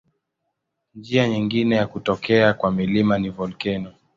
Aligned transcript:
Njia 0.95 1.27
nyingine 1.27 1.75
ya 1.75 1.87
kutokea 1.87 2.53
kwa 2.53 2.71
milima 2.71 3.19
ni 3.19 3.29
volkeno. 3.29 3.93